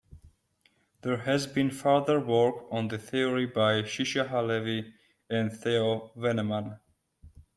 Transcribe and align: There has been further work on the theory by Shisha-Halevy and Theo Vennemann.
There 1.03 1.17
has 1.17 1.45
been 1.45 1.69
further 1.69 2.19
work 2.19 2.65
on 2.71 2.87
the 2.87 2.97
theory 2.97 3.45
by 3.45 3.83
Shisha-Halevy 3.83 4.91
and 5.29 5.53
Theo 5.53 6.11
Vennemann. 6.17 6.79